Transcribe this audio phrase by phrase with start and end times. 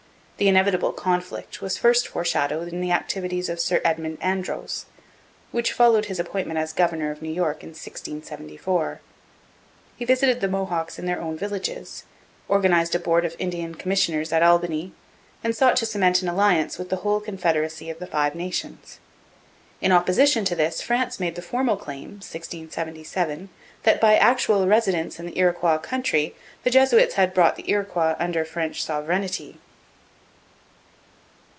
[0.37, 4.87] The inevitable conflict was first foreshadowed in the activities of Sir Edmund Andros,
[5.51, 9.01] which followed his appointment as governor of New York in 1674.
[9.97, 12.05] He visited the Mohawks in their own villages,
[12.47, 14.93] organized a board of Indian commissioners at Albany,
[15.43, 18.97] and sought to cement an alliance with the whole confederacy of the Five Nations.
[19.79, 23.49] In opposition to this France made the formal claim (1677)
[23.83, 26.33] that by actual residence in the Iroquois country
[26.63, 29.59] the Jesuits had brought the Iroquois under French sovereignty.